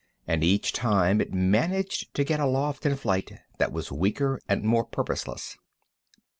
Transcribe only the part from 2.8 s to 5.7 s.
in flight that was weaker and more purposeless.